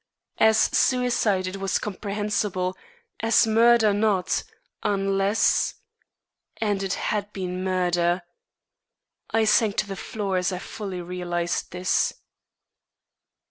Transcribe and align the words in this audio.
As 0.39 0.57
suicide 0.57 1.45
it 1.45 1.57
was 1.57 1.77
comprehensible, 1.77 2.75
as 3.19 3.45
murder, 3.45 3.93
not, 3.93 4.41
unless 4.81 5.75
And 6.57 6.81
it 6.81 6.93
had 6.95 7.31
been 7.33 7.63
murder! 7.63 8.23
I 9.29 9.45
sank 9.45 9.77
to 9.77 9.87
the 9.87 9.95
floor 9.95 10.37
as 10.37 10.51
I 10.51 10.57
fully 10.57 11.03
realised 11.03 11.69
this. 11.69 12.13